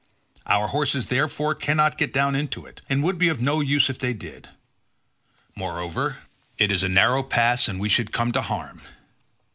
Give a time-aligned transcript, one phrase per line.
[0.47, 3.99] Our horses therefore cannot get down into it, and would be of no use if
[3.99, 4.49] they did;
[5.55, 6.23] moreover
[6.57, 8.81] it is a narrow place and we should come to harm.